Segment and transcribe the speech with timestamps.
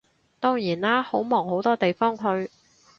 [0.39, 2.49] 當然啦，好忙好多地方去